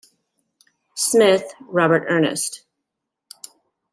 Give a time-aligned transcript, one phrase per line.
[0.95, 2.65] Smith, Robert Ernest.